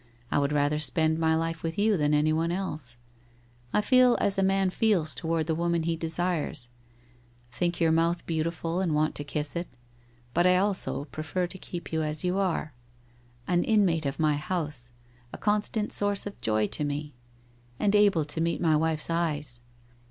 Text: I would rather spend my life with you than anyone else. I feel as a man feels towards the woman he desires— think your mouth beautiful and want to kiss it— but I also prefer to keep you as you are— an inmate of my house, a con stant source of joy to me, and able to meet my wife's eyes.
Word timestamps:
I 0.31 0.39
would 0.39 0.51
rather 0.51 0.79
spend 0.79 1.19
my 1.19 1.35
life 1.35 1.61
with 1.61 1.77
you 1.77 1.95
than 1.95 2.11
anyone 2.11 2.51
else. 2.51 2.97
I 3.71 3.81
feel 3.81 4.17
as 4.19 4.39
a 4.39 4.43
man 4.43 4.71
feels 4.71 5.13
towards 5.13 5.45
the 5.45 5.53
woman 5.53 5.83
he 5.83 5.95
desires— 5.95 6.71
think 7.51 7.79
your 7.79 7.91
mouth 7.91 8.25
beautiful 8.25 8.79
and 8.79 8.95
want 8.95 9.13
to 9.13 9.23
kiss 9.23 9.55
it— 9.55 9.67
but 10.33 10.47
I 10.47 10.57
also 10.57 11.03
prefer 11.11 11.45
to 11.45 11.57
keep 11.59 11.93
you 11.93 12.01
as 12.01 12.23
you 12.23 12.39
are— 12.39 12.73
an 13.55 13.63
inmate 13.63 14.07
of 14.07 14.19
my 14.19 14.37
house, 14.37 14.89
a 15.31 15.37
con 15.37 15.61
stant 15.61 15.91
source 15.93 16.25
of 16.25 16.41
joy 16.41 16.65
to 16.69 16.83
me, 16.83 17.13
and 17.79 17.93
able 17.93 18.25
to 18.25 18.41
meet 18.41 18.59
my 18.59 18.75
wife's 18.75 19.11
eyes. 19.11 19.61